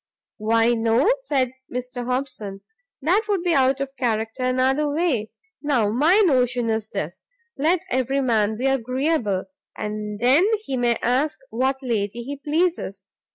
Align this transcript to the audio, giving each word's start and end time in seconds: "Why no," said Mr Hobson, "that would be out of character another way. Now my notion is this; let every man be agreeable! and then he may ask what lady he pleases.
"Why 0.37 0.73
no," 0.73 1.13
said 1.19 1.51
Mr 1.71 2.03
Hobson, 2.05 2.61
"that 3.03 3.25
would 3.29 3.43
be 3.43 3.53
out 3.53 3.79
of 3.79 3.95
character 3.97 4.41
another 4.41 4.89
way. 4.89 5.29
Now 5.61 5.91
my 5.91 6.23
notion 6.25 6.71
is 6.71 6.87
this; 6.87 7.25
let 7.55 7.81
every 7.91 8.19
man 8.21 8.57
be 8.57 8.65
agreeable! 8.65 9.43
and 9.77 10.19
then 10.19 10.43
he 10.63 10.75
may 10.75 10.95
ask 11.03 11.37
what 11.51 11.83
lady 11.83 12.23
he 12.23 12.35
pleases. 12.35 13.05